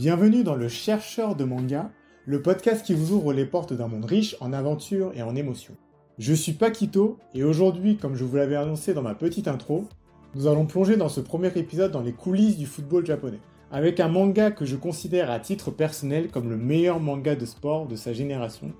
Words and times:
Bienvenue 0.00 0.44
dans 0.44 0.54
le 0.54 0.68
Chercheur 0.68 1.36
de 1.36 1.44
manga, 1.44 1.90
le 2.24 2.40
podcast 2.40 2.86
qui 2.86 2.94
vous 2.94 3.12
ouvre 3.12 3.34
les 3.34 3.44
portes 3.44 3.74
d'un 3.74 3.86
monde 3.86 4.06
riche 4.06 4.34
en 4.40 4.54
aventures 4.54 5.12
et 5.14 5.20
en 5.20 5.36
émotions. 5.36 5.76
Je 6.16 6.32
suis 6.32 6.54
Paquito 6.54 7.18
et 7.34 7.44
aujourd'hui, 7.44 7.98
comme 7.98 8.14
je 8.14 8.24
vous 8.24 8.36
l'avais 8.36 8.56
annoncé 8.56 8.94
dans 8.94 9.02
ma 9.02 9.14
petite 9.14 9.46
intro, 9.46 9.84
nous 10.34 10.46
allons 10.46 10.64
plonger 10.64 10.96
dans 10.96 11.10
ce 11.10 11.20
premier 11.20 11.48
épisode 11.54 11.92
dans 11.92 12.00
les 12.00 12.14
coulisses 12.14 12.56
du 12.56 12.64
football 12.64 13.04
japonais, 13.04 13.40
avec 13.70 14.00
un 14.00 14.08
manga 14.08 14.50
que 14.50 14.64
je 14.64 14.76
considère 14.76 15.30
à 15.30 15.38
titre 15.38 15.70
personnel 15.70 16.30
comme 16.30 16.48
le 16.48 16.56
meilleur 16.56 16.98
manga 16.98 17.36
de 17.36 17.44
sport 17.44 17.86
de 17.86 17.96
sa 17.96 18.14
génération. 18.14 18.72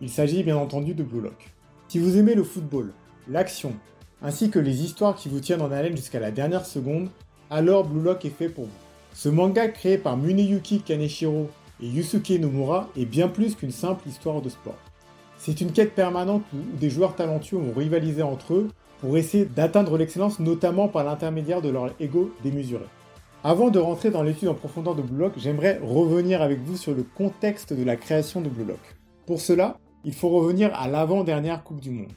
Il 0.00 0.08
s'agit 0.08 0.44
bien 0.44 0.56
entendu 0.56 0.94
de 0.94 1.02
Blue 1.02 1.20
Lock. 1.20 1.52
Si 1.88 1.98
vous 1.98 2.16
aimez 2.16 2.36
le 2.36 2.44
football, 2.44 2.92
l'action, 3.26 3.72
ainsi 4.22 4.50
que 4.50 4.60
les 4.60 4.84
histoires 4.84 5.16
qui 5.16 5.28
vous 5.28 5.40
tiennent 5.40 5.62
en 5.62 5.72
haleine 5.72 5.96
jusqu'à 5.96 6.20
la 6.20 6.30
dernière 6.30 6.64
seconde, 6.64 7.08
alors 7.50 7.88
Blue 7.88 8.04
Lock 8.04 8.24
est 8.24 8.30
fait 8.30 8.48
pour 8.48 8.66
vous. 8.66 8.89
Ce 9.12 9.28
manga 9.28 9.68
créé 9.68 9.98
par 9.98 10.16
Muneyuki 10.16 10.80
Kaneshiro 10.80 11.48
et 11.82 11.86
Yusuke 11.86 12.30
Nomura 12.40 12.88
est 12.96 13.04
bien 13.04 13.28
plus 13.28 13.54
qu'une 13.54 13.70
simple 13.70 14.08
histoire 14.08 14.40
de 14.40 14.48
sport. 14.48 14.78
C'est 15.38 15.60
une 15.60 15.72
quête 15.72 15.94
permanente 15.94 16.42
où 16.54 16.76
des 16.78 16.90
joueurs 16.90 17.16
talentueux 17.16 17.58
vont 17.58 17.72
rivaliser 17.78 18.22
entre 18.22 18.54
eux 18.54 18.68
pour 19.00 19.16
essayer 19.16 19.46
d'atteindre 19.46 19.96
l'excellence 19.96 20.38
notamment 20.38 20.88
par 20.88 21.04
l'intermédiaire 21.04 21.62
de 21.62 21.70
leur 21.70 21.90
ego 21.98 22.30
démesuré. 22.42 22.84
Avant 23.42 23.70
de 23.70 23.78
rentrer 23.78 24.10
dans 24.10 24.22
l'étude 24.22 24.48
en 24.48 24.54
profondeur 24.54 24.94
de 24.94 25.00
Blue 25.00 25.18
Lock, 25.18 25.32
j'aimerais 25.38 25.80
revenir 25.82 26.42
avec 26.42 26.60
vous 26.60 26.76
sur 26.76 26.94
le 26.94 27.02
contexte 27.02 27.72
de 27.72 27.82
la 27.82 27.96
création 27.96 28.42
de 28.42 28.50
Blue 28.50 28.66
Lock. 28.66 28.96
Pour 29.24 29.40
cela, 29.40 29.78
il 30.04 30.12
faut 30.12 30.28
revenir 30.28 30.74
à 30.74 30.88
l'avant-dernière 30.88 31.64
Coupe 31.64 31.80
du 31.80 31.90
Monde. 31.90 32.12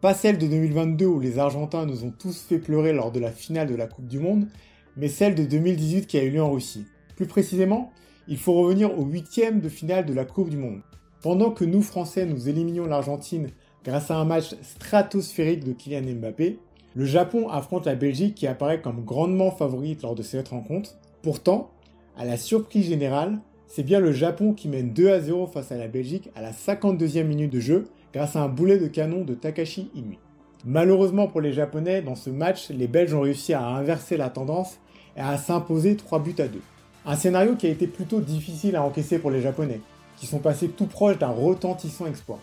Pas 0.00 0.14
celle 0.14 0.36
de 0.36 0.48
2022 0.48 1.06
où 1.06 1.20
les 1.20 1.38
Argentins 1.38 1.86
nous 1.86 2.04
ont 2.04 2.10
tous 2.10 2.40
fait 2.40 2.58
pleurer 2.58 2.92
lors 2.92 3.12
de 3.12 3.20
la 3.20 3.30
finale 3.30 3.68
de 3.68 3.76
la 3.76 3.86
Coupe 3.86 4.08
du 4.08 4.18
Monde, 4.18 4.48
mais 4.96 5.08
celle 5.08 5.34
de 5.34 5.44
2018 5.44 6.06
qui 6.06 6.18
a 6.18 6.22
eu 6.22 6.30
lieu 6.30 6.42
en 6.42 6.52
Russie. 6.52 6.86
Plus 7.16 7.26
précisément, 7.26 7.92
il 8.28 8.38
faut 8.38 8.54
revenir 8.54 8.98
au 8.98 9.04
huitième 9.04 9.60
de 9.60 9.68
finale 9.68 10.06
de 10.06 10.14
la 10.14 10.24
Coupe 10.24 10.50
du 10.50 10.56
Monde. 10.56 10.80
Pendant 11.22 11.50
que 11.50 11.64
nous 11.64 11.82
Français 11.82 12.26
nous 12.26 12.48
éliminions 12.48 12.86
l'Argentine 12.86 13.48
grâce 13.84 14.10
à 14.10 14.16
un 14.16 14.24
match 14.24 14.54
stratosphérique 14.62 15.64
de 15.64 15.72
Kylian 15.72 16.14
Mbappé, 16.14 16.58
le 16.94 17.04
Japon 17.06 17.48
affronte 17.48 17.86
la 17.86 17.96
Belgique 17.96 18.34
qui 18.34 18.46
apparaît 18.46 18.80
comme 18.80 19.04
grandement 19.04 19.50
favorite 19.50 20.02
lors 20.02 20.14
de 20.14 20.22
cette 20.22 20.48
rencontre. 20.48 20.96
Pourtant, 21.22 21.70
à 22.16 22.24
la 22.24 22.36
surprise 22.36 22.86
générale, 22.86 23.40
c'est 23.66 23.82
bien 23.82 23.98
le 23.98 24.12
Japon 24.12 24.52
qui 24.52 24.68
mène 24.68 24.92
2 24.92 25.10
à 25.10 25.20
0 25.20 25.48
face 25.48 25.72
à 25.72 25.76
la 25.76 25.88
Belgique 25.88 26.30
à 26.36 26.42
la 26.42 26.52
52e 26.52 27.24
minute 27.24 27.52
de 27.52 27.60
jeu 27.60 27.84
grâce 28.12 28.36
à 28.36 28.42
un 28.42 28.48
boulet 28.48 28.78
de 28.78 28.86
canon 28.86 29.24
de 29.24 29.34
Takashi 29.34 29.90
Inui. 29.94 30.18
Malheureusement 30.64 31.26
pour 31.26 31.40
les 31.40 31.52
Japonais, 31.52 32.00
dans 32.00 32.14
ce 32.14 32.30
match, 32.30 32.70
les 32.70 32.86
Belges 32.86 33.12
ont 33.12 33.22
réussi 33.22 33.52
à 33.52 33.66
inverser 33.66 34.16
la 34.16 34.30
tendance 34.30 34.78
et 35.16 35.20
à 35.20 35.36
s'imposer 35.38 35.96
3 35.96 36.18
buts 36.20 36.34
à 36.38 36.48
2. 36.48 36.60
Un 37.06 37.16
scénario 37.16 37.54
qui 37.54 37.66
a 37.66 37.70
été 37.70 37.86
plutôt 37.86 38.20
difficile 38.20 38.76
à 38.76 38.82
encaisser 38.82 39.18
pour 39.18 39.30
les 39.30 39.42
Japonais, 39.42 39.80
qui 40.16 40.26
sont 40.26 40.38
passés 40.38 40.68
tout 40.68 40.86
proche 40.86 41.18
d'un 41.18 41.28
retentissant 41.28 42.06
exploit. 42.06 42.40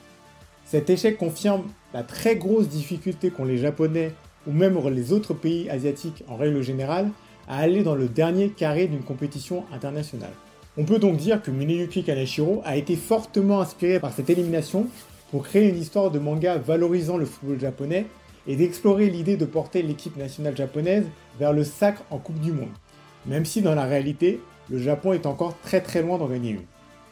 Cet 0.66 0.90
échec 0.90 1.18
confirme 1.18 1.64
la 1.94 2.04
très 2.04 2.36
grosse 2.36 2.70
difficulté 2.70 3.32
qu'ont 3.32 3.46
les 3.46 3.58
Japonais 3.58 4.14
ou 4.48 4.52
même 4.52 4.78
les 4.90 5.12
autres 5.14 5.34
pays 5.34 5.70
asiatiques 5.70 6.24
en 6.28 6.36
règle 6.36 6.62
générale 6.62 7.10
à 7.48 7.58
aller 7.58 7.84
dans 7.84 7.96
le 7.96 8.08
dernier 8.08 8.50
carré 8.50 8.88
d'une 8.88 9.04
compétition 9.04 9.66
internationale. 9.74 10.32
On 10.78 10.86
peut 10.86 11.00
donc 11.00 11.18
dire 11.18 11.42
que 11.42 11.52
Muneyuki 11.52 12.04
Kaneshiro 12.04 12.62
a 12.64 12.78
été 12.78 12.96
fortement 12.96 13.60
inspiré 13.60 14.00
par 14.00 14.14
cette 14.14 14.30
élimination 14.30 14.88
pour 15.32 15.44
créer 15.44 15.68
une 15.68 15.78
histoire 15.78 16.12
de 16.12 16.20
manga 16.20 16.58
valorisant 16.58 17.18
le 17.18 17.26
football 17.26 17.60
japonais 17.60 18.06
et 18.48 18.56
d'explorer 18.56 19.10
l'idée 19.10 19.38
de 19.38 19.46
porter 19.46 19.82
l'équipe 19.82 20.18
nationale 20.18 20.58
japonaise 20.58 21.06
vers 21.40 21.54
le 21.54 21.64
sacre 21.64 22.04
en 22.10 22.18
Coupe 22.18 22.40
du 22.40 22.52
Monde, 22.52 22.70
même 23.26 23.46
si 23.46 23.62
dans 23.62 23.76
la 23.76 23.86
réalité, 23.86 24.40
le 24.70 24.80
Japon 24.80 25.14
est 25.14 25.26
encore 25.26 25.58
très 25.62 25.82
très 25.82 26.02
loin 26.02 26.18
d'en 26.18 26.28
gagner 26.28 26.52
une. 26.52 26.66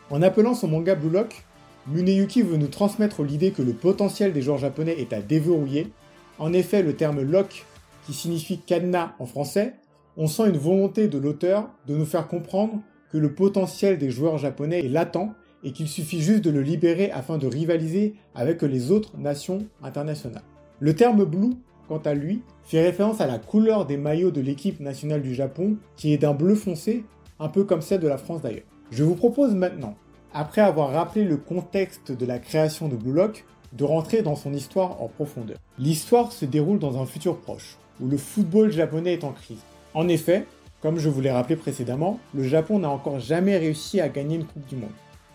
En 0.09 0.21
appelant 0.21 0.55
son 0.55 0.67
manga 0.67 0.95
Blue 0.95 1.09
Lock, 1.09 1.44
Muneyuki 1.88 2.41
veut 2.41 2.58
nous 2.58 2.67
transmettre 2.67 3.23
l'idée 3.23 3.52
que 3.52 3.61
le 3.61 3.73
potentiel 3.73 4.33
des 4.33 4.41
joueurs 4.41 4.58
japonais 4.58 4.99
est 4.99 5.13
à 5.13 5.21
déverrouiller. 5.21 5.92
En 6.37 6.54
effet, 6.54 6.83
le 6.83 6.95
terme 6.95 7.21
lock, 7.21 7.65
qui 8.05 8.14
signifie 8.14 8.59
cadenas 8.59 9.14
en 9.20 9.25
français, 9.25 9.73
on 10.17 10.27
sent 10.27 10.49
une 10.49 10.58
volonté 10.58 11.08
de 11.08 11.17
l'auteur 11.17 11.70
de 11.87 11.95
nous 11.95 12.05
faire 12.05 12.27
comprendre 12.27 12.81
que 13.11 13.17
le 13.17 13.33
potentiel 13.33 13.98
des 13.98 14.09
joueurs 14.09 14.37
japonais 14.37 14.80
est 14.80 14.89
latent 14.89 15.33
et 15.64 15.71
qu'il 15.71 15.87
suffit 15.87 16.21
juste 16.21 16.43
de 16.43 16.49
le 16.49 16.61
libérer 16.61 17.11
afin 17.11 17.37
de 17.37 17.48
rivaliser 17.48 18.15
avec 18.36 18.61
les 18.61 18.92
autres 18.92 19.17
nations 19.17 19.67
internationales. 19.83 20.43
Le 20.82 20.95
terme 20.95 21.26
blue, 21.26 21.56
quant 21.90 21.98
à 21.98 22.14
lui, 22.14 22.42
fait 22.64 22.82
référence 22.82 23.20
à 23.20 23.28
la 23.28 23.38
couleur 23.38 23.86
des 23.86 23.98
maillots 23.98 24.32
de 24.32 24.40
l'équipe 24.40 24.80
nationale 24.80 25.22
du 25.22 25.36
Japon, 25.36 25.76
qui 25.98 26.14
est 26.14 26.17
d'un 26.17 26.34
bleu 26.34 26.56
foncé, 26.56 27.04
un 27.38 27.50
peu 27.50 27.66
comme 27.66 27.82
celle 27.82 28.00
de 28.00 28.08
la 28.08 28.17
France 28.17 28.42
d'ailleurs. 28.42 28.64
Je 28.90 29.04
vous 29.04 29.16
propose 29.16 29.54
maintenant, 29.56 29.95
après 30.34 30.62
avoir 30.62 30.92
rappelé 30.92 31.26
le 31.26 31.36
contexte 31.36 32.14
de 32.14 32.26
la 32.26 32.40
création 32.40 32.88
de 32.88 32.95
Blue 32.95 33.12
Lock, 33.12 33.44
de 33.73 33.84
rentrer 33.84 34.22
dans 34.22 34.38
son 34.38 34.54
histoire 34.54 35.02
en 35.02 35.10
profondeur. 35.10 35.58
L'histoire 35.78 36.32
se 36.32 36.45
déroule 36.45 36.80
dans 36.80 37.02
un 37.02 37.06
futur 37.06 37.38
proche, 37.40 37.78
où 38.00 38.08
le 38.08 38.17
football 38.17 38.72
japonais 38.72 39.14
est 39.14 39.26
en 39.26 39.34
crise. 39.34 39.61
En 39.94 40.08
effet, 40.08 40.46
comme 40.82 40.98
je 40.98 41.10
vous 41.10 41.20
l'ai 41.20 41.32
rappelé 41.32 41.58
précédemment, 41.58 42.20
le 42.34 42.44
Japon 42.44 42.80
n'a 42.80 42.90
encore 42.90 43.20
jamais 43.20 43.58
réussi 43.58 44.00
à 44.00 44.08
gagner 44.08 44.38
une 44.38 44.46
Coupe 44.46 44.66
du 44.67 44.78
Monde, 44.78 44.90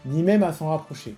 ni 0.06 0.22
même 0.22 0.42
à 0.42 0.54
s'en 0.54 0.70
rapprocher. 0.70 1.16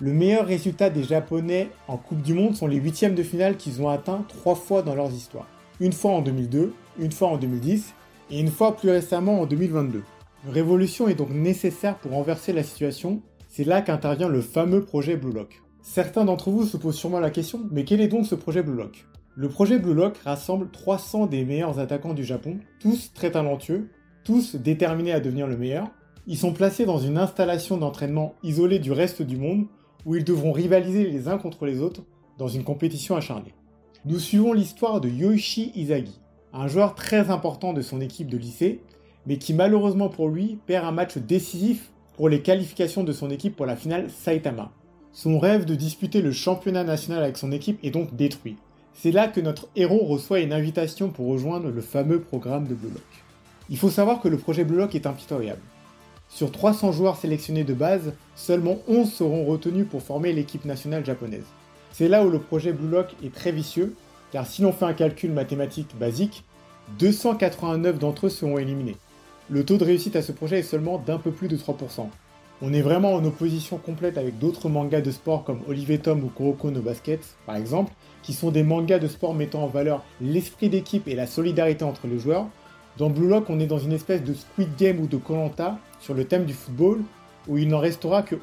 Le 0.00 0.12
meilleur 0.12 0.46
résultat 0.46 0.90
des 0.90 1.04
Japonais 1.04 1.70
en 1.86 1.96
Coupe 1.96 2.20
du 2.20 2.34
Monde 2.34 2.56
sont 2.56 2.66
les 2.66 2.78
huitièmes 2.78 3.14
de 3.14 3.22
finale 3.22 3.56
qu'ils 3.56 3.80
ont 3.80 3.88
atteints 3.88 4.24
trois 4.26 4.56
fois 4.56 4.82
dans 4.82 4.96
leurs 4.96 5.12
histoires. 5.12 5.46
Une 5.78 5.92
fois 5.92 6.10
en 6.10 6.20
2002, 6.20 6.72
une 6.98 7.12
fois 7.12 7.28
en 7.28 7.36
2010 7.36 7.94
et 8.30 8.40
une 8.40 8.50
fois 8.50 8.76
plus 8.76 8.90
récemment 8.90 9.40
en 9.40 9.46
2022. 9.46 10.02
Une 10.46 10.52
révolution 10.52 11.06
est 11.06 11.14
donc 11.14 11.30
nécessaire 11.30 11.96
pour 11.98 12.10
renverser 12.10 12.52
la 12.52 12.64
situation. 12.64 13.22
C'est 13.48 13.62
là 13.62 13.82
qu'intervient 13.82 14.28
le 14.28 14.40
fameux 14.40 14.82
projet 14.82 15.16
Blue 15.16 15.32
Lock. 15.32 15.62
Certains 15.80 16.24
d'entre 16.24 16.50
vous 16.50 16.64
se 16.64 16.76
posent 16.76 16.96
sûrement 16.96 17.20
la 17.20 17.30
question, 17.30 17.60
mais 17.70 17.84
quel 17.84 18.00
est 18.00 18.08
donc 18.08 18.26
ce 18.26 18.34
projet 18.34 18.64
Blue 18.64 18.76
Lock? 18.76 19.06
Le 19.36 19.48
projet 19.48 19.78
Blue 19.78 19.94
Lock 19.94 20.16
rassemble 20.24 20.70
300 20.72 21.26
des 21.26 21.44
meilleurs 21.44 21.78
attaquants 21.78 22.14
du 22.14 22.24
Japon, 22.24 22.58
tous 22.80 23.12
très 23.14 23.30
talentueux, 23.30 23.90
tous 24.24 24.56
déterminés 24.56 25.12
à 25.12 25.20
devenir 25.20 25.46
le 25.46 25.56
meilleur. 25.56 25.88
Ils 26.26 26.38
sont 26.38 26.52
placés 26.52 26.84
dans 26.84 26.98
une 26.98 27.18
installation 27.18 27.76
d'entraînement 27.76 28.34
isolée 28.42 28.80
du 28.80 28.90
reste 28.90 29.22
du 29.22 29.36
monde 29.36 29.66
où 30.06 30.14
ils 30.14 30.24
devront 30.24 30.52
rivaliser 30.52 31.04
les 31.04 31.28
uns 31.28 31.38
contre 31.38 31.66
les 31.66 31.80
autres 31.80 32.02
dans 32.38 32.48
une 32.48 32.64
compétition 32.64 33.16
acharnée. 33.16 33.54
Nous 34.04 34.18
suivons 34.18 34.52
l'histoire 34.52 35.00
de 35.00 35.08
Yoichi 35.08 35.72
Izagi, 35.74 36.20
un 36.52 36.68
joueur 36.68 36.94
très 36.94 37.30
important 37.30 37.72
de 37.72 37.82
son 37.82 38.00
équipe 38.00 38.28
de 38.28 38.36
lycée, 38.36 38.80
mais 39.26 39.38
qui 39.38 39.54
malheureusement 39.54 40.08
pour 40.08 40.28
lui 40.28 40.58
perd 40.66 40.84
un 40.84 40.92
match 40.92 41.16
décisif 41.18 41.90
pour 42.16 42.28
les 42.28 42.42
qualifications 42.42 43.04
de 43.04 43.12
son 43.12 43.30
équipe 43.30 43.56
pour 43.56 43.66
la 43.66 43.76
finale 43.76 44.10
Saitama. 44.10 44.70
Son 45.12 45.38
rêve 45.38 45.64
de 45.64 45.74
disputer 45.74 46.22
le 46.22 46.32
championnat 46.32 46.84
national 46.84 47.22
avec 47.22 47.36
son 47.36 47.52
équipe 47.52 47.78
est 47.82 47.90
donc 47.90 48.14
détruit. 48.14 48.56
C'est 48.92 49.10
là 49.10 49.28
que 49.28 49.40
notre 49.40 49.68
héros 49.74 50.04
reçoit 50.04 50.40
une 50.40 50.52
invitation 50.52 51.08
pour 51.08 51.26
rejoindre 51.28 51.70
le 51.70 51.80
fameux 51.80 52.20
programme 52.20 52.66
de 52.66 52.74
Blue 52.74 52.90
Lock. 52.90 53.02
Il 53.70 53.78
faut 53.78 53.90
savoir 53.90 54.20
que 54.20 54.28
le 54.28 54.36
projet 54.36 54.64
Blue 54.64 54.76
Lock 54.76 54.94
est 54.94 55.06
impitoyable. 55.06 55.62
Sur 56.34 56.50
300 56.50 56.90
joueurs 56.90 57.16
sélectionnés 57.16 57.62
de 57.62 57.74
base, 57.74 58.12
seulement 58.34 58.78
11 58.88 59.08
seront 59.12 59.44
retenus 59.44 59.86
pour 59.88 60.02
former 60.02 60.32
l'équipe 60.32 60.64
nationale 60.64 61.06
japonaise. 61.06 61.46
C'est 61.92 62.08
là 62.08 62.24
où 62.24 62.28
le 62.28 62.40
projet 62.40 62.72
Blue 62.72 62.88
Lock 62.88 63.14
est 63.22 63.32
très 63.32 63.52
vicieux, 63.52 63.94
car 64.32 64.44
si 64.44 64.62
l'on 64.62 64.72
fait 64.72 64.84
un 64.84 64.94
calcul 64.94 65.30
mathématique 65.30 65.96
basique, 65.96 66.42
289 66.98 68.00
d'entre 68.00 68.26
eux 68.26 68.30
seront 68.30 68.58
éliminés. 68.58 68.96
Le 69.48 69.64
taux 69.64 69.76
de 69.76 69.84
réussite 69.84 70.16
à 70.16 70.22
ce 70.22 70.32
projet 70.32 70.58
est 70.58 70.64
seulement 70.64 70.98
d'un 70.98 71.18
peu 71.18 71.30
plus 71.30 71.46
de 71.46 71.56
3%. 71.56 72.08
On 72.62 72.72
est 72.72 72.82
vraiment 72.82 73.14
en 73.14 73.24
opposition 73.24 73.78
complète 73.78 74.18
avec 74.18 74.40
d'autres 74.40 74.68
mangas 74.68 75.02
de 75.02 75.12
sport 75.12 75.44
comme 75.44 75.60
Olivier 75.68 75.98
Tom 75.98 76.24
ou 76.24 76.30
Kuroko 76.30 76.72
no 76.72 76.80
Basket, 76.80 77.20
par 77.46 77.54
exemple, 77.54 77.92
qui 78.24 78.32
sont 78.32 78.50
des 78.50 78.64
mangas 78.64 78.98
de 78.98 79.06
sport 79.06 79.34
mettant 79.34 79.62
en 79.62 79.68
valeur 79.68 80.02
l'esprit 80.20 80.68
d'équipe 80.68 81.06
et 81.06 81.14
la 81.14 81.28
solidarité 81.28 81.84
entre 81.84 82.08
les 82.08 82.18
joueurs, 82.18 82.48
dans 82.96 83.10
Blue 83.10 83.28
Lock, 83.28 83.50
on 83.50 83.58
est 83.58 83.66
dans 83.66 83.78
une 83.78 83.92
espèce 83.92 84.22
de 84.22 84.34
Squid 84.34 84.76
Game 84.78 85.00
ou 85.00 85.08
de 85.08 85.16
Colanta 85.16 85.78
sur 86.00 86.14
le 86.14 86.24
thème 86.24 86.44
du 86.44 86.54
football, 86.54 87.00
où 87.48 87.58
il 87.58 87.68
n'en 87.68 87.80
restera 87.80 88.22
que 88.22 88.36
11. 88.36 88.40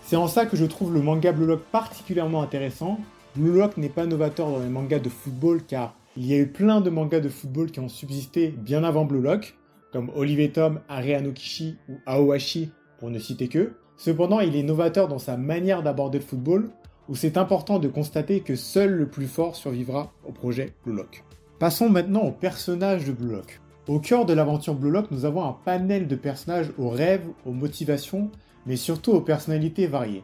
C'est 0.00 0.16
en 0.16 0.28
ça 0.28 0.46
que 0.46 0.56
je 0.56 0.64
trouve 0.64 0.94
le 0.94 1.02
manga 1.02 1.32
Blue 1.32 1.46
Lock 1.46 1.62
particulièrement 1.72 2.42
intéressant. 2.42 3.00
Blue 3.34 3.52
Lock 3.52 3.76
n'est 3.76 3.88
pas 3.88 4.06
novateur 4.06 4.48
dans 4.48 4.60
les 4.60 4.68
mangas 4.68 5.00
de 5.00 5.08
football 5.08 5.62
car 5.66 5.94
il 6.16 6.26
y 6.26 6.34
a 6.34 6.38
eu 6.38 6.46
plein 6.46 6.80
de 6.80 6.90
mangas 6.90 7.18
de 7.18 7.28
football 7.28 7.72
qui 7.72 7.80
ont 7.80 7.88
subsisté 7.88 8.48
bien 8.48 8.84
avant 8.84 9.04
Blue 9.06 9.20
Lock, 9.20 9.56
comme 9.92 10.12
Olivier 10.14 10.52
Tom, 10.52 10.80
Are 10.88 11.02
Anokishi 11.02 11.76
ou 11.88 11.94
Aowashi 12.06 12.70
pour 13.00 13.10
ne 13.10 13.18
citer 13.18 13.48
que. 13.48 13.72
Cependant, 13.96 14.38
il 14.38 14.54
est 14.54 14.62
novateur 14.62 15.08
dans 15.08 15.18
sa 15.18 15.36
manière 15.36 15.82
d'aborder 15.82 16.18
le 16.18 16.24
football, 16.24 16.70
où 17.08 17.16
c'est 17.16 17.36
important 17.36 17.80
de 17.80 17.88
constater 17.88 18.40
que 18.40 18.54
seul 18.54 18.92
le 18.92 19.08
plus 19.08 19.26
fort 19.26 19.56
survivra 19.56 20.12
au 20.24 20.30
projet 20.30 20.74
Blue 20.84 20.94
Lock. 20.94 21.24
Passons 21.58 21.88
maintenant 21.88 22.22
au 22.22 22.32
personnage 22.32 23.04
de 23.06 23.12
Blue 23.12 23.32
Lock. 23.32 23.60
Au 23.86 23.98
cœur 23.98 24.24
de 24.24 24.32
l'aventure 24.32 24.74
Blue 24.74 24.90
Lock, 24.90 25.10
nous 25.10 25.26
avons 25.26 25.44
un 25.44 25.54
panel 25.62 26.08
de 26.08 26.16
personnages 26.16 26.72
aux 26.78 26.88
rêves, 26.88 27.26
aux 27.44 27.52
motivations, 27.52 28.30
mais 28.64 28.76
surtout 28.76 29.12
aux 29.12 29.20
personnalités 29.20 29.86
variées. 29.86 30.22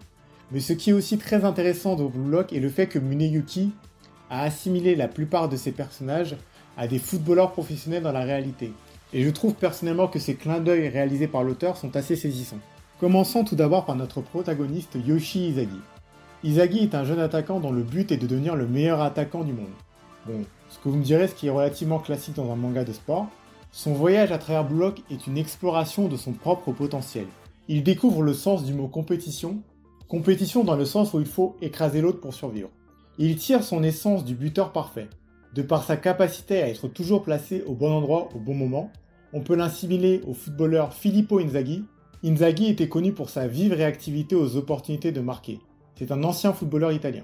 Mais 0.50 0.60
ce 0.60 0.72
qui 0.72 0.88
est 0.88 0.94
aussi 0.94 1.18
très 1.18 1.44
intéressant 1.44 1.94
dans 1.94 2.06
Blue 2.06 2.30
Lock 2.30 2.54
est 2.54 2.60
le 2.60 2.70
fait 2.70 2.86
que 2.86 2.98
Muneyuki 2.98 3.72
a 4.30 4.44
assimilé 4.44 4.96
la 4.96 5.08
plupart 5.08 5.50
de 5.50 5.56
ces 5.56 5.72
personnages 5.72 6.36
à 6.78 6.88
des 6.88 6.98
footballeurs 6.98 7.52
professionnels 7.52 8.02
dans 8.02 8.12
la 8.12 8.24
réalité. 8.24 8.72
et 9.12 9.24
je 9.24 9.28
trouve 9.28 9.54
personnellement 9.54 10.08
que 10.08 10.20
ces 10.20 10.36
clins 10.36 10.60
d'œil 10.60 10.88
réalisés 10.88 11.26
par 11.26 11.42
l'auteur 11.42 11.76
sont 11.76 11.96
assez 11.96 12.16
saisissants. 12.16 12.60
Commençons 12.98 13.44
tout 13.44 13.56
d'abord 13.56 13.84
par 13.84 13.96
notre 13.96 14.22
protagoniste 14.22 14.96
Yoshi 15.06 15.48
Izagi. 15.48 15.80
Izagi 16.44 16.78
est 16.84 16.94
un 16.94 17.04
jeune 17.04 17.18
attaquant 17.18 17.60
dont 17.60 17.72
le 17.72 17.82
but 17.82 18.10
est 18.10 18.16
de 18.16 18.26
devenir 18.26 18.56
le 18.56 18.66
meilleur 18.66 19.02
attaquant 19.02 19.44
du 19.44 19.52
monde. 19.52 19.66
Bon, 20.26 20.44
ce 20.70 20.78
que 20.78 20.88
vous 20.88 20.96
me 20.96 21.02
direz, 21.02 21.28
ce 21.28 21.34
qui 21.34 21.48
est 21.48 21.50
relativement 21.50 21.98
classique 21.98 22.36
dans 22.36 22.50
un 22.50 22.56
manga 22.56 22.84
de 22.84 22.92
sport, 22.92 23.26
son 23.72 23.92
voyage 23.92 24.32
à 24.32 24.38
travers 24.38 24.68
Block 24.68 25.00
est 25.10 25.26
une 25.26 25.38
exploration 25.38 26.08
de 26.08 26.16
son 26.16 26.32
propre 26.32 26.72
potentiel. 26.72 27.26
Il 27.68 27.84
découvre 27.84 28.22
le 28.22 28.34
sens 28.34 28.64
du 28.64 28.74
mot 28.74 28.88
compétition, 28.88 29.62
compétition 30.08 30.64
dans 30.64 30.74
le 30.74 30.84
sens 30.84 31.14
où 31.14 31.20
il 31.20 31.26
faut 31.26 31.56
écraser 31.62 32.00
l'autre 32.00 32.20
pour 32.20 32.34
survivre. 32.34 32.70
Il 33.18 33.36
tire 33.36 33.62
son 33.62 33.84
essence 33.84 34.24
du 34.24 34.34
buteur 34.34 34.72
parfait. 34.72 35.08
De 35.54 35.62
par 35.62 35.84
sa 35.84 35.96
capacité 35.96 36.60
à 36.62 36.68
être 36.68 36.88
toujours 36.88 37.22
placé 37.22 37.62
au 37.66 37.74
bon 37.74 37.92
endroit 37.92 38.28
au 38.34 38.38
bon 38.40 38.54
moment, 38.54 38.90
on 39.32 39.40
peut 39.40 39.54
l'insimiler 39.54 40.20
au 40.26 40.34
footballeur 40.34 40.92
Filippo 40.92 41.38
Inzaghi. 41.38 41.84
Inzaghi 42.24 42.66
était 42.66 42.88
connu 42.88 43.12
pour 43.12 43.30
sa 43.30 43.46
vive 43.46 43.72
réactivité 43.72 44.34
aux 44.34 44.56
opportunités 44.56 45.12
de 45.12 45.20
marquer. 45.20 45.60
C'est 45.94 46.10
un 46.10 46.24
ancien 46.24 46.52
footballeur 46.52 46.90
italien. 46.90 47.22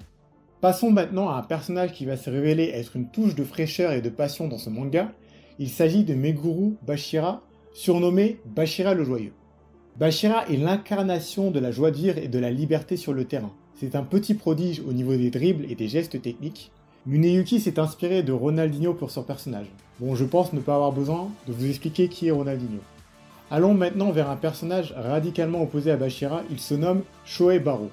Passons 0.61 0.91
maintenant 0.93 1.29
à 1.29 1.39
un 1.39 1.43
personnage 1.43 1.93
qui 1.93 2.05
va 2.05 2.17
se 2.17 2.31
révéler 2.31 2.71
être 2.73 2.95
une 2.95 3.11
touche 3.11 3.35
de 3.35 3.45
fraîcheur 3.45 3.93
et 3.93 4.01
de 4.01 4.11
passion 4.11 4.47
dans 4.47 4.59
ce 4.59 4.71
manga. 4.71 5.11
Il 5.59 5.71
s'agit 5.71 6.05
de 6.05 6.13
Meguru 6.15 6.75
Bashira, 6.87 7.41
surnommé 7.73 8.39
Bashira 8.45 8.93
le 8.93 9.05
Joyeux. 9.05 9.33
Bashira 9.99 10.47
est 10.49 10.59
l'incarnation 10.59 11.51
de 11.51 11.59
la 11.59 11.71
joie 11.71 11.91
de 11.91 11.97
vivre 11.97 12.19
et 12.19 12.29
de 12.29 12.39
la 12.39 12.51
liberté 12.51 12.99
sur 12.99 13.15
le 13.15 13.25
terrain. 13.25 13.53
C'est 13.81 13.97
un 13.97 14.03
petit 14.03 14.35
prodige 14.35 14.83
au 14.87 14.93
niveau 14.93 15.17
des 15.17 15.31
dribbles 15.31 15.65
et 15.71 15.75
des 15.75 15.89
gestes 15.89 16.21
techniques. 16.21 16.73
Muneyuki 17.07 17.59
s'est 17.59 17.79
inspiré 17.79 18.23
de 18.23 18.33
Ronaldinho 18.33 18.93
pour 18.93 19.11
son 19.11 19.23
personnage. 19.23 19.69
Bon, 19.99 20.15
je 20.15 20.27
pense 20.27 20.53
ne 20.53 20.61
pas 20.61 20.75
avoir 20.75 20.93
besoin 20.93 21.31
de 21.49 21.55
vous 21.55 21.67
expliquer 21.67 22.09
qui 22.09 22.29
est 22.29 22.33
Ronaldinho. 22.33 22.81
Allons 23.51 23.73
maintenant 23.73 24.11
vers 24.11 24.29
un 24.29 24.37
personnage 24.37 24.93
radicalement 24.95 25.63
opposé 25.63 25.91
à 25.91 25.97
Bashira, 25.97 26.43
il 26.51 26.61
se 26.61 26.75
nomme 26.75 27.01
Shoei 27.25 27.61
Baro. 27.61 27.91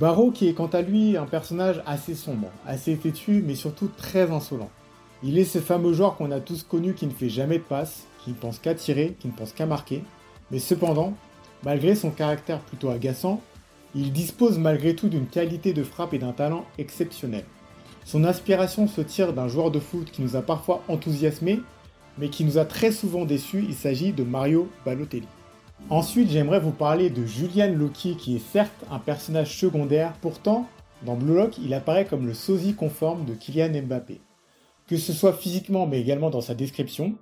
Baro 0.00 0.32
qui 0.32 0.48
est 0.48 0.54
quant 0.54 0.66
à 0.66 0.82
lui 0.82 1.16
un 1.16 1.26
personnage 1.26 1.80
assez 1.86 2.16
sombre, 2.16 2.48
assez 2.66 2.96
têtu, 2.96 3.44
mais 3.46 3.54
surtout 3.54 3.88
très 3.96 4.32
insolent. 4.32 4.70
Il 5.22 5.36
est 5.36 5.44
ce 5.44 5.58
fameux 5.58 5.92
joueur 5.92 6.16
qu'on 6.16 6.30
a 6.30 6.38
tous 6.38 6.62
connu 6.62 6.94
qui 6.94 7.06
ne 7.06 7.12
fait 7.12 7.28
jamais 7.28 7.58
de 7.58 7.64
passe, 7.64 8.06
qui 8.22 8.30
ne 8.30 8.36
pense 8.36 8.60
qu'à 8.60 8.74
tirer, 8.74 9.16
qui 9.18 9.26
ne 9.26 9.32
pense 9.32 9.52
qu'à 9.52 9.66
marquer, 9.66 10.04
mais 10.52 10.60
cependant, 10.60 11.14
malgré 11.64 11.96
son 11.96 12.10
caractère 12.10 12.60
plutôt 12.60 12.90
agaçant, 12.90 13.40
il 13.96 14.12
dispose 14.12 14.58
malgré 14.58 14.94
tout 14.94 15.08
d'une 15.08 15.26
qualité 15.26 15.72
de 15.72 15.82
frappe 15.82 16.14
et 16.14 16.18
d'un 16.18 16.32
talent 16.32 16.64
exceptionnel. 16.78 17.44
Son 18.04 18.24
inspiration 18.24 18.86
se 18.86 19.00
tire 19.00 19.32
d'un 19.32 19.48
joueur 19.48 19.72
de 19.72 19.80
foot 19.80 20.10
qui 20.10 20.22
nous 20.22 20.36
a 20.36 20.42
parfois 20.42 20.84
enthousiasmés, 20.88 21.60
mais 22.16 22.28
qui 22.28 22.44
nous 22.44 22.58
a 22.58 22.64
très 22.64 22.92
souvent 22.92 23.24
déçus, 23.24 23.64
il 23.68 23.74
s'agit 23.74 24.12
de 24.12 24.22
Mario 24.22 24.68
Balotelli. 24.84 25.26
Ensuite, 25.90 26.30
j'aimerais 26.30 26.60
vous 26.60 26.70
parler 26.70 27.10
de 27.10 27.26
Julian 27.26 27.72
Loki, 27.74 28.16
qui 28.16 28.36
est 28.36 28.52
certes 28.52 28.84
un 28.90 28.98
personnage 28.98 29.58
secondaire, 29.58 30.12
pourtant, 30.20 30.68
dans 31.04 31.16
Blue 31.16 31.34
Lock, 31.34 31.58
il 31.58 31.74
apparaît 31.74 32.06
comme 32.06 32.26
le 32.26 32.34
sosie 32.34 32.74
conforme 32.74 33.24
de 33.24 33.34
Kylian 33.34 33.82
Mbappé. 33.82 34.20
Que 34.88 34.96
ce 34.96 35.12
soit 35.12 35.34
physiquement, 35.34 35.86
mais 35.86 36.00
également 36.00 36.30
dans 36.30 36.40
sa 36.40 36.54
description, 36.54 37.14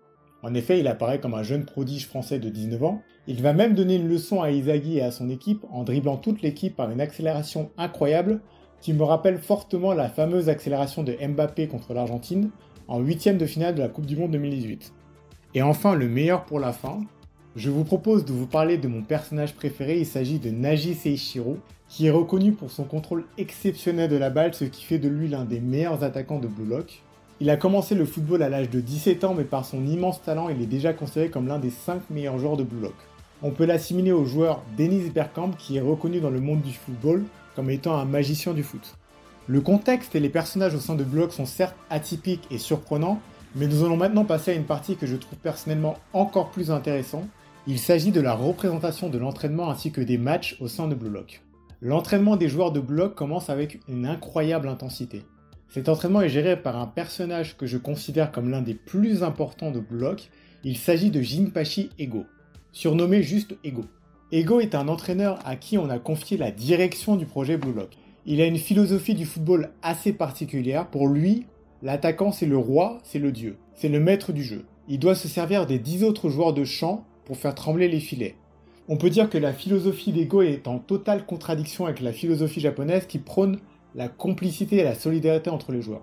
en 0.42 0.54
effet, 0.54 0.78
il 0.78 0.86
apparaît 0.86 1.18
comme 1.18 1.34
un 1.34 1.42
jeune 1.42 1.64
prodige 1.64 2.06
français 2.06 2.38
de 2.38 2.48
19 2.48 2.84
ans. 2.84 3.02
Il 3.26 3.42
va 3.42 3.52
même 3.52 3.74
donner 3.74 3.96
une 3.96 4.08
leçon 4.08 4.40
à 4.40 4.50
Isagi 4.50 4.98
et 4.98 5.02
à 5.02 5.10
son 5.10 5.28
équipe 5.28 5.64
en 5.72 5.82
dribblant 5.82 6.16
toute 6.16 6.42
l'équipe 6.42 6.76
par 6.76 6.90
une 6.90 7.00
accélération 7.00 7.70
incroyable 7.76 8.40
qui 8.80 8.92
me 8.92 9.02
rappelle 9.02 9.38
fortement 9.38 9.92
la 9.94 10.08
fameuse 10.08 10.48
accélération 10.48 11.02
de 11.02 11.16
Mbappé 11.20 11.66
contre 11.66 11.92
l'Argentine 11.94 12.50
en 12.86 13.00
huitième 13.00 13.38
de 13.38 13.46
finale 13.46 13.74
de 13.74 13.82
la 13.82 13.88
Coupe 13.88 14.06
du 14.06 14.16
Monde 14.16 14.30
2018. 14.30 14.92
Et 15.54 15.62
enfin, 15.62 15.96
le 15.96 16.08
meilleur 16.08 16.44
pour 16.44 16.60
la 16.60 16.72
fin, 16.72 17.00
je 17.56 17.70
vous 17.70 17.84
propose 17.84 18.24
de 18.24 18.32
vous 18.32 18.46
parler 18.46 18.78
de 18.78 18.86
mon 18.86 19.02
personnage 19.02 19.54
préféré, 19.54 19.98
il 19.98 20.06
s'agit 20.06 20.38
de 20.38 20.50
Naji 20.50 20.94
Seishiro, 20.94 21.56
qui 21.88 22.06
est 22.06 22.10
reconnu 22.10 22.52
pour 22.52 22.70
son 22.70 22.84
contrôle 22.84 23.24
exceptionnel 23.38 24.10
de 24.10 24.16
la 24.16 24.30
balle, 24.30 24.54
ce 24.54 24.64
qui 24.64 24.84
fait 24.84 24.98
de 24.98 25.08
lui 25.08 25.26
l'un 25.26 25.44
des 25.44 25.60
meilleurs 25.60 26.04
attaquants 26.04 26.38
de 26.38 26.48
Blue 26.48 26.66
Lock. 26.66 27.02
Il 27.38 27.50
a 27.50 27.58
commencé 27.58 27.94
le 27.94 28.06
football 28.06 28.42
à 28.42 28.48
l'âge 28.48 28.70
de 28.70 28.80
17 28.80 29.24
ans, 29.24 29.34
mais 29.34 29.44
par 29.44 29.66
son 29.66 29.86
immense 29.86 30.22
talent, 30.22 30.48
il 30.48 30.62
est 30.62 30.66
déjà 30.66 30.94
considéré 30.94 31.28
comme 31.28 31.48
l'un 31.48 31.58
des 31.58 31.70
5 31.70 32.08
meilleurs 32.08 32.38
joueurs 32.38 32.56
de 32.56 32.66
Lock. 32.80 32.94
On 33.42 33.50
peut 33.50 33.66
l'assimiler 33.66 34.12
au 34.12 34.24
joueur 34.24 34.62
Dennis 34.78 35.10
Bergkamp, 35.10 35.50
qui 35.58 35.76
est 35.76 35.82
reconnu 35.82 36.20
dans 36.20 36.30
le 36.30 36.40
monde 36.40 36.62
du 36.62 36.72
football 36.72 37.24
comme 37.54 37.68
étant 37.68 37.94
un 37.94 38.06
magicien 38.06 38.54
du 38.54 38.62
foot. 38.62 38.96
Le 39.48 39.60
contexte 39.60 40.16
et 40.16 40.20
les 40.20 40.30
personnages 40.30 40.74
au 40.74 40.80
sein 40.80 40.94
de 40.94 41.04
Blue 41.04 41.20
Lock 41.20 41.32
sont 41.32 41.44
certes 41.44 41.76
atypiques 41.90 42.46
et 42.50 42.56
surprenants, 42.56 43.20
mais 43.54 43.66
nous 43.66 43.84
allons 43.84 43.98
maintenant 43.98 44.24
passer 44.24 44.52
à 44.52 44.54
une 44.54 44.64
partie 44.64 44.96
que 44.96 45.06
je 45.06 45.16
trouve 45.16 45.38
personnellement 45.38 45.98
encore 46.14 46.50
plus 46.50 46.70
intéressante, 46.70 47.26
il 47.66 47.78
s'agit 47.78 48.12
de 48.12 48.20
la 48.20 48.34
représentation 48.34 49.10
de 49.10 49.18
l'entraînement 49.18 49.68
ainsi 49.68 49.92
que 49.92 50.00
des 50.00 50.18
matchs 50.18 50.56
au 50.60 50.68
sein 50.68 50.88
de 50.88 50.94
Blue 50.94 51.10
Lock. 51.10 51.42
L'entraînement 51.82 52.36
des 52.36 52.48
joueurs 52.48 52.72
de 52.72 52.80
Blue 52.80 52.96
Lock 52.96 53.14
commence 53.14 53.50
avec 53.50 53.80
une 53.88 54.06
incroyable 54.06 54.68
intensité. 54.68 55.24
Cet 55.68 55.88
entraînement 55.88 56.22
est 56.22 56.28
géré 56.28 56.60
par 56.60 56.76
un 56.78 56.86
personnage 56.86 57.56
que 57.56 57.66
je 57.66 57.76
considère 57.76 58.32
comme 58.32 58.50
l'un 58.50 58.62
des 58.62 58.74
plus 58.74 59.22
importants 59.22 59.70
de 59.70 59.80
Blue 59.80 59.98
Lock. 59.98 60.30
Il 60.64 60.76
s'agit 60.76 61.10
de 61.10 61.20
Jinpachi 61.20 61.90
Ego, 61.98 62.24
surnommé 62.72 63.22
juste 63.22 63.56
Ego. 63.64 63.84
Ego 64.32 64.60
est 64.60 64.74
un 64.74 64.88
entraîneur 64.88 65.38
à 65.44 65.56
qui 65.56 65.78
on 65.78 65.90
a 65.90 65.98
confié 65.98 66.36
la 66.36 66.50
direction 66.50 67.16
du 67.16 67.26
projet 67.26 67.56
Blue 67.56 67.72
Lock. 67.72 67.90
Il 68.24 68.40
a 68.40 68.46
une 68.46 68.58
philosophie 68.58 69.14
du 69.14 69.26
football 69.26 69.70
assez 69.82 70.12
particulière. 70.12 70.88
Pour 70.88 71.08
lui, 71.08 71.46
l'attaquant 71.82 72.32
c'est 72.32 72.46
le 72.46 72.58
roi, 72.58 72.98
c'est 73.04 73.18
le 73.20 73.30
dieu, 73.30 73.56
c'est 73.74 73.88
le 73.88 74.00
maître 74.00 74.32
du 74.32 74.42
jeu. 74.42 74.64
Il 74.88 74.98
doit 74.98 75.14
se 75.14 75.28
servir 75.28 75.66
des 75.66 75.78
10 75.78 76.04
autres 76.04 76.28
joueurs 76.28 76.54
de 76.54 76.64
champ 76.64 77.04
pour 77.24 77.36
faire 77.36 77.54
trembler 77.54 77.88
les 77.88 78.00
filets. 78.00 78.36
On 78.88 78.96
peut 78.96 79.10
dire 79.10 79.28
que 79.28 79.38
la 79.38 79.52
philosophie 79.52 80.12
d'Ego 80.12 80.42
est 80.42 80.68
en 80.68 80.78
totale 80.78 81.26
contradiction 81.26 81.86
avec 81.86 82.00
la 82.00 82.12
philosophie 82.12 82.60
japonaise 82.60 83.06
qui 83.06 83.18
prône 83.18 83.58
la 83.96 84.08
complicité 84.08 84.76
et 84.76 84.84
la 84.84 84.94
solidarité 84.94 85.48
entre 85.48 85.72
les 85.72 85.80
joueurs. 85.80 86.02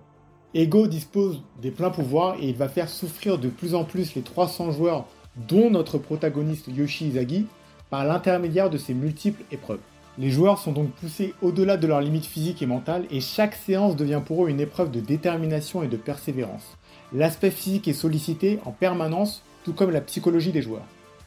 Ego 0.55 0.87
dispose 0.87 1.41
des 1.61 1.71
pleins 1.71 1.91
pouvoirs 1.91 2.35
et 2.41 2.49
il 2.49 2.55
va 2.55 2.67
faire 2.67 2.89
souffrir 2.89 3.37
de 3.37 3.49
plus 3.49 3.75
en 3.75 3.83
plus 3.83 4.15
les 4.15 4.23
300 4.23 4.71
joueurs, 4.71 5.05
dont 5.47 5.69
notre 5.69 5.99
protagoniste 5.99 6.67
Yoshi 6.67 7.07
Izagi, 7.07 7.45
par 7.91 8.03
l'intermédiaire 8.03 8.71
de 8.71 8.79
ces 8.79 8.95
multiples 8.95 9.43
épreuves. 9.51 9.79
Les 10.17 10.31
joueurs 10.31 10.59
sont 10.59 10.71
donc 10.71 10.89
poussés 10.91 11.33
au-delà 11.41 11.77
de 11.77 11.87
leurs 11.87 12.01
limites 12.01 12.25
physiques 12.25 12.61
et 12.61 12.67
mentales 12.67 13.05
et 13.11 13.19
chaque 13.19 13.55
séance 13.55 13.95
devient 13.95 14.21
pour 14.23 14.45
eux 14.45 14.49
une 14.49 14.59
épreuve 14.59 14.91
de 14.91 14.99
détermination 14.99 15.83
et 15.83 15.87
de 15.87 15.97
persévérance. 15.97 16.77
L'aspect 17.13 17.51
physique 17.51 17.87
est 17.87 17.93
sollicité 17.93 18.59
en 18.65 18.71
permanence, 18.71 19.43
tout 19.63 19.73
comme 19.73 19.91
la 19.91 20.01
psychologie 20.01 20.51
des 20.51 20.61
joueurs. 20.63 20.85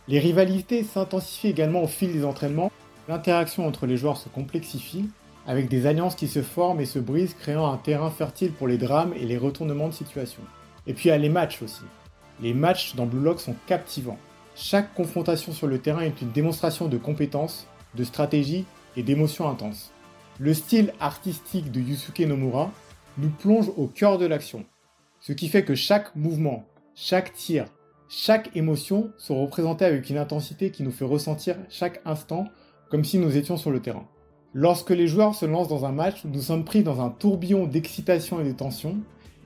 Les 0.08 0.18
rivalités 0.18 0.82
s'intensifient 0.82 1.48
également 1.48 1.82
au 1.82 1.88
fil 1.88 2.12
des 2.12 2.24
entraînements, 2.24 2.70
l'interaction 3.08 3.66
entre 3.66 3.86
les 3.86 3.96
joueurs 3.96 4.16
se 4.16 4.28
complexifie, 4.28 5.06
avec 5.46 5.68
des 5.68 5.86
alliances 5.86 6.16
qui 6.16 6.28
se 6.28 6.42
forment 6.42 6.80
et 6.80 6.86
se 6.86 6.98
brisent, 6.98 7.34
créant 7.34 7.70
un 7.70 7.76
terrain 7.76 8.10
fertile 8.10 8.52
pour 8.52 8.66
les 8.66 8.78
drames 8.78 9.14
et 9.14 9.24
les 9.24 9.38
retournements 9.38 9.88
de 9.88 9.94
situation. 9.94 10.42
Et 10.86 10.94
puis 10.94 11.08
il 11.08 11.12
y 11.12 11.14
a 11.14 11.18
les 11.18 11.28
matchs 11.28 11.62
aussi. 11.62 11.82
Les 12.40 12.54
matchs 12.54 12.94
dans 12.94 13.06
Blue 13.06 13.22
Lock 13.22 13.40
sont 13.40 13.54
captivants. 13.66 14.18
Chaque 14.54 14.94
confrontation 14.94 15.52
sur 15.52 15.66
le 15.66 15.78
terrain 15.78 16.00
est 16.00 16.20
une 16.20 16.32
démonstration 16.32 16.88
de 16.88 16.98
compétences, 16.98 17.66
de 17.94 18.04
stratégie 18.04 18.64
et 18.96 19.02
d'émotions 19.02 19.48
intenses. 19.48 19.92
Le 20.38 20.52
style 20.52 20.92
artistique 21.00 21.70
de 21.70 21.80
Yusuke 21.80 22.20
Nomura 22.20 22.70
nous 23.18 23.30
plonge 23.30 23.70
au 23.76 23.86
cœur 23.86 24.18
de 24.18 24.26
l'action, 24.26 24.64
ce 25.20 25.32
qui 25.32 25.48
fait 25.48 25.64
que 25.64 25.74
chaque 25.74 26.14
mouvement, 26.14 26.66
chaque 26.94 27.32
tir, 27.32 27.66
chaque 28.08 28.54
émotion 28.54 29.10
sont 29.18 29.40
représentées 29.40 29.84
avec 29.84 30.10
une 30.10 30.18
intensité 30.18 30.70
qui 30.70 30.82
nous 30.82 30.92
fait 30.92 31.04
ressentir 31.04 31.56
chaque 31.68 32.00
instant 32.04 32.46
comme 32.90 33.04
si 33.04 33.18
nous 33.18 33.36
étions 33.36 33.56
sur 33.56 33.70
le 33.70 33.80
terrain. 33.80 34.06
Lorsque 34.58 34.88
les 34.88 35.06
joueurs 35.06 35.34
se 35.34 35.44
lancent 35.44 35.68
dans 35.68 35.84
un 35.84 35.92
match, 35.92 36.24
nous 36.24 36.40
sommes 36.40 36.64
pris 36.64 36.82
dans 36.82 37.02
un 37.02 37.10
tourbillon 37.10 37.66
d'excitation 37.66 38.40
et 38.40 38.44
de 38.44 38.52
tension, 38.52 38.96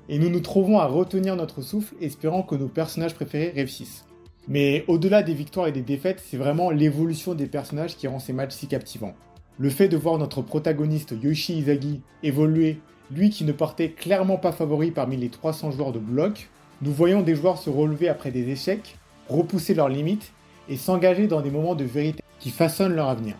et 0.08 0.20
nous 0.20 0.30
nous 0.30 0.38
trouvons 0.38 0.78
à 0.78 0.86
retenir 0.86 1.34
notre 1.34 1.62
souffle, 1.62 1.96
espérant 2.00 2.44
que 2.44 2.54
nos 2.54 2.68
personnages 2.68 3.16
préférés 3.16 3.50
réussissent. 3.52 4.04
Mais 4.46 4.84
au-delà 4.86 5.24
des 5.24 5.34
victoires 5.34 5.66
et 5.66 5.72
des 5.72 5.82
défaites, 5.82 6.22
c'est 6.24 6.36
vraiment 6.36 6.70
l'évolution 6.70 7.34
des 7.34 7.46
personnages 7.46 7.96
qui 7.96 8.06
rend 8.06 8.20
ces 8.20 8.32
matchs 8.32 8.52
si 8.52 8.68
captivants. 8.68 9.16
Le 9.58 9.68
fait 9.68 9.88
de 9.88 9.96
voir 9.96 10.16
notre 10.16 10.42
protagoniste 10.42 11.12
Yoshi 11.20 11.54
Izagi 11.58 12.02
évoluer, 12.22 12.78
lui 13.10 13.30
qui 13.30 13.42
ne 13.42 13.50
portait 13.50 13.90
clairement 13.90 14.36
pas 14.36 14.52
favori 14.52 14.92
parmi 14.92 15.16
les 15.16 15.28
300 15.28 15.72
joueurs 15.72 15.90
de 15.90 15.98
bloc, 15.98 16.50
nous 16.82 16.92
voyons 16.92 17.22
des 17.22 17.34
joueurs 17.34 17.58
se 17.58 17.68
relever 17.68 18.08
après 18.08 18.30
des 18.30 18.48
échecs, 18.48 18.96
repousser 19.28 19.74
leurs 19.74 19.88
limites 19.88 20.30
et 20.68 20.76
s'engager 20.76 21.26
dans 21.26 21.40
des 21.40 21.50
moments 21.50 21.74
de 21.74 21.82
vérité 21.82 22.22
qui 22.38 22.50
façonnent 22.50 22.94
leur 22.94 23.08
avenir. 23.08 23.34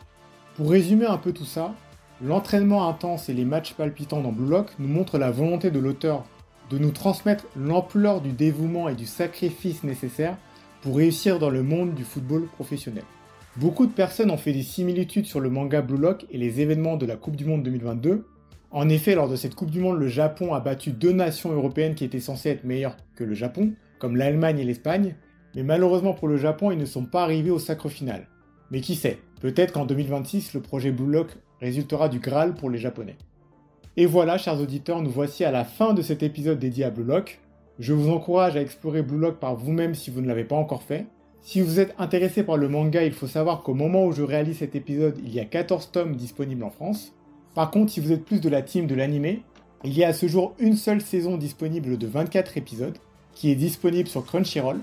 Pour 0.61 0.73
résumer 0.73 1.07
un 1.07 1.17
peu 1.17 1.33
tout 1.33 1.47
ça, 1.47 1.75
l'entraînement 2.23 2.87
intense 2.87 3.31
et 3.31 3.33
les 3.33 3.47
matchs 3.47 3.73
palpitants 3.73 4.21
dans 4.21 4.31
Blue 4.31 4.51
Lock 4.51 4.67
nous 4.79 4.89
montrent 4.89 5.17
la 5.17 5.31
volonté 5.31 5.71
de 5.71 5.79
l'auteur 5.79 6.27
de 6.69 6.77
nous 6.77 6.91
transmettre 6.91 7.47
l'ampleur 7.57 8.21
du 8.21 8.33
dévouement 8.33 8.91
et 8.91 8.95
du 8.95 9.07
sacrifice 9.07 9.85
nécessaire 9.85 10.37
pour 10.83 10.99
réussir 10.99 11.39
dans 11.39 11.49
le 11.49 11.63
monde 11.63 11.95
du 11.95 12.05
football 12.05 12.47
professionnel. 12.47 13.05
Beaucoup 13.57 13.87
de 13.87 13.93
personnes 13.93 14.31
ont 14.31 14.37
fait 14.37 14.53
des 14.53 14.63
similitudes 14.63 15.25
sur 15.25 15.41
le 15.41 15.49
manga 15.49 15.81
Blue 15.81 15.97
Lock 15.97 16.27
et 16.31 16.37
les 16.37 16.61
événements 16.61 16.99
de 16.99 17.07
la 17.07 17.17
Coupe 17.17 17.37
du 17.37 17.47
Monde 17.47 17.63
2022, 17.63 18.27
en 18.71 18.89
effet, 18.91 19.15
lors 19.15 19.31
de 19.31 19.37
cette 19.37 19.55
Coupe 19.55 19.71
du 19.71 19.81
Monde, 19.81 19.99
le 19.99 20.09
Japon 20.09 20.53
a 20.53 20.61
battu 20.61 20.91
deux 20.91 21.13
nations 21.13 21.51
européennes 21.51 21.95
qui 21.95 22.05
étaient 22.05 22.21
censées 22.21 22.51
être 22.51 22.65
meilleures 22.65 22.99
que 23.17 23.25
le 23.25 23.33
Japon, 23.33 23.73
comme 23.99 24.15
l'Allemagne 24.15 24.59
et 24.59 24.65
l'Espagne, 24.65 25.17
mais 25.55 25.63
malheureusement 25.63 26.13
pour 26.13 26.29
le 26.29 26.37
Japon, 26.37 26.71
ils 26.71 26.79
ne 26.79 26.85
sont 26.85 27.07
pas 27.07 27.23
arrivés 27.23 27.51
au 27.51 27.59
sacre 27.59 27.89
final. 27.89 28.29
Mais 28.71 28.83
qui 28.83 28.95
sait, 28.95 29.19
peut-être 29.41 29.73
qu'en 29.73 29.87
2026, 29.87 30.55
le 30.55 30.61
projet 30.61 30.93
Blue 30.93 31.11
Lock 31.11 31.37
résultera 31.61 32.09
du 32.09 32.21
Graal 32.21 32.55
pour 32.55 32.71
les 32.71 32.79
Japonais. 32.79 33.17
Et 33.97 34.07
voilà, 34.07 34.39
chers 34.39 34.61
auditeurs, 34.61 35.03
nous 35.03 35.11
voici 35.11 35.45
à 35.45 35.51
la 35.51 35.65
fin 35.65 35.93
de 35.93 36.03
cet 36.03 36.23
épisode 36.23 36.59
dédié 36.59 36.85
à 36.85 36.91
Blue 36.91 37.05
Lock. 37.05 37.41
Je 37.79 37.93
vous 37.93 38.11
encourage 38.11 38.57
à 38.57 38.61
explorer 38.63 39.03
Blue 39.03 39.19
Lock 39.19 39.41
par 39.41 39.57
vous-même 39.57 39.95
si 39.95 40.11
vous 40.11 40.21
ne 40.21 40.29
l'avez 40.29 40.45
pas 40.45 40.57
encore 40.57 40.83
fait. 40.83 41.07
Si 41.43 41.61
vous 41.61 41.81
êtes 41.81 41.95
intéressé 41.99 42.43
par 42.43 42.59
le 42.59 42.69
manga, 42.69 43.03
il 43.03 43.13
faut 43.13 43.27
savoir 43.27 43.63
qu'au 43.63 43.75
moment 43.75 44.05
où 44.05 44.13
je 44.13 44.23
réalise 44.23 44.59
cet 44.59 44.75
épisode, 44.75 45.19
il 45.25 45.35
y 45.35 45.41
a 45.41 45.45
14 45.45 45.91
tomes 45.91 46.15
disponibles 46.15 46.65
en 46.65 46.71
France. 46.71 47.15
Par 47.55 47.71
contre, 47.71 47.91
si 47.91 48.01
vous 48.01 48.13
êtes 48.13 48.25
plus 48.25 48.41
de 48.41 48.49
la 48.49 48.63
team 48.63 48.87
de 48.87 48.95
l'animé, 48.95 49.43
il 49.83 49.97
y 49.97 50.05
a 50.05 50.09
à 50.09 50.13
ce 50.13 50.29
jour 50.29 50.55
une 50.59 50.77
seule 50.77 51.01
saison 51.01 51.39
disponible 51.39 51.97
de 51.97 52.07
24 52.07 52.59
épisodes, 52.59 52.99
qui 53.35 53.51
est 53.51 53.55
disponible 53.55 54.09
sur 54.09 54.25
Crunchyroll. 54.25 54.81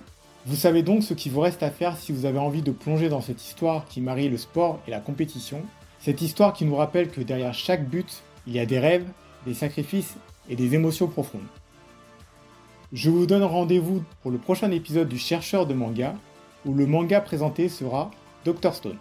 Vous 0.48 0.56
savez 0.56 0.82
donc 0.82 1.04
ce 1.04 1.14
qu'il 1.14 1.34
vous 1.34 1.42
reste 1.42 1.62
à 1.62 1.70
faire 1.70 1.98
si 1.98 2.14
vous 2.14 2.26
avez 2.26 2.40
envie 2.40 2.62
de 2.62 2.72
plonger 2.72 3.10
dans 3.10 3.20
cette 3.20 3.44
histoire 3.44 3.86
qui 3.86 4.00
marie 4.00 4.30
le 4.30 4.38
sport 4.38 4.80
et 4.88 4.92
la 4.92 5.02
compétition. 5.02 5.62
Cette 6.00 6.22
histoire 6.22 6.54
qui 6.54 6.64
nous 6.64 6.78
rappelle 6.78 7.10
que 7.10 7.20
derrière 7.20 7.54
chaque 7.54 7.86
but, 7.86 8.24
il 8.48 8.54
y 8.54 8.60
a 8.60 8.66
des 8.66 8.80
rêves, 8.80 9.06
des 9.46 9.54
sacrifices 9.54 10.16
et 10.50 10.56
des 10.56 10.74
émotions 10.74 11.08
profondes. 11.08 11.42
Je 12.94 13.10
vous 13.10 13.26
donne 13.26 13.44
rendez-vous 13.44 14.06
pour 14.22 14.32
le 14.32 14.38
prochain 14.38 14.72
épisode 14.72 15.10
du 15.10 15.18
Chercheur 15.18 15.66
de 15.66 15.74
manga, 15.74 16.16
où 16.66 16.74
le 16.74 16.86
manga 16.86 17.20
présenté 17.20 17.68
sera 17.68 18.10
Dr 18.46 18.74
Stone. 18.74 18.98